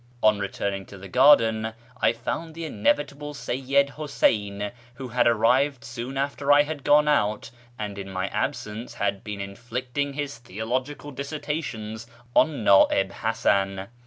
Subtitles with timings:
[0.23, 6.17] On returning to the garden I found the inevitable Seyyid Huseyn, who had arrived soon
[6.17, 12.07] after I had gone out, and, in my absence, had been inflicting his theological dissertations
[12.35, 13.89] on Nci'ib Hasan.